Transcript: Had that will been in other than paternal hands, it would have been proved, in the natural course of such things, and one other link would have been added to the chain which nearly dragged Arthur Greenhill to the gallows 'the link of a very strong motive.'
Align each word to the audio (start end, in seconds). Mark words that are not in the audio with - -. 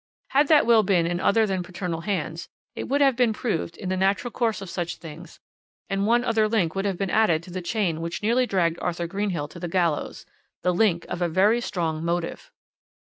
Had 0.29 0.47
that 0.47 0.65
will 0.65 0.81
been 0.81 1.05
in 1.05 1.19
other 1.19 1.45
than 1.45 1.61
paternal 1.61 2.01
hands, 2.01 2.49
it 2.73 2.85
would 2.85 3.01
have 3.01 3.15
been 3.15 3.33
proved, 3.33 3.77
in 3.77 3.89
the 3.89 3.95
natural 3.95 4.31
course 4.31 4.59
of 4.59 4.67
such 4.67 4.95
things, 4.95 5.39
and 5.91 6.07
one 6.07 6.23
other 6.23 6.49
link 6.49 6.73
would 6.73 6.85
have 6.85 6.97
been 6.97 7.11
added 7.11 7.43
to 7.43 7.51
the 7.51 7.61
chain 7.61 8.01
which 8.01 8.23
nearly 8.23 8.47
dragged 8.47 8.79
Arthur 8.79 9.05
Greenhill 9.05 9.47
to 9.49 9.59
the 9.59 9.67
gallows 9.67 10.25
'the 10.63 10.73
link 10.73 11.05
of 11.07 11.21
a 11.21 11.29
very 11.29 11.61
strong 11.61 12.03
motive.' 12.03 12.49